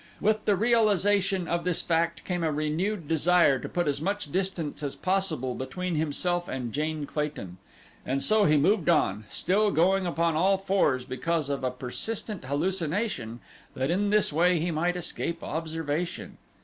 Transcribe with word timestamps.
With 0.19 0.45
the 0.45 0.55
realization 0.55 1.47
of 1.47 1.63
this 1.63 1.83
fact 1.83 2.25
came 2.25 2.43
a 2.43 2.51
renewed 2.51 3.07
desire 3.07 3.59
to 3.59 3.69
put 3.69 3.87
as 3.87 4.01
much 4.01 4.31
distance 4.31 4.81
as 4.81 4.95
possible 4.95 5.53
between 5.53 5.93
himself 5.93 6.47
and 6.47 6.73
Jane 6.73 7.05
Clayton. 7.05 7.59
And 8.03 8.23
so 8.23 8.45
he 8.45 8.57
moved 8.57 8.89
on, 8.89 9.25
still 9.29 9.69
going 9.69 10.07
upon 10.07 10.35
all 10.35 10.57
fours 10.57 11.05
because 11.05 11.49
of 11.49 11.63
a 11.63 11.69
persistent 11.69 12.45
hallucination 12.45 13.41
that 13.75 13.91
in 13.91 14.09
this 14.09 14.33
way 14.33 14.59
he 14.59 14.71
might 14.71 14.95
escape 14.95 15.43
observation. 15.43 16.39